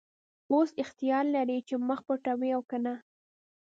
اوس 0.53 0.69
اختیار 0.83 1.25
لرې 1.35 1.57
چې 1.67 1.75
مخ 1.87 1.99
پټوې 2.07 2.49
او 2.57 2.61
که 2.69 2.77
نه. 2.85 2.93